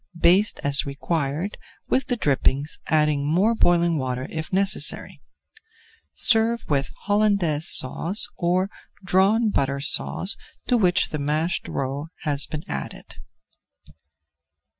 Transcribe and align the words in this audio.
Baste 0.19 0.59
as 0.63 0.83
required 0.83 1.59
with 1.87 2.07
the 2.07 2.15
drippings, 2.17 2.79
adding 2.87 3.23
more 3.23 3.53
boiling 3.53 3.99
water 3.99 4.25
if 4.31 4.51
necessary. 4.51 5.21
Serve 6.11 6.65
with 6.67 6.89
Hollandaise 7.03 7.67
Sauce 7.69 8.27
or 8.35 8.71
Drawn 9.03 9.51
Butter 9.51 9.79
Sauce 9.79 10.35
to 10.65 10.75
which 10.75 11.09
the 11.09 11.19
mashed 11.19 11.67
roe 11.67 12.07
has 12.23 12.47
been 12.47 12.63
added. 12.67 13.17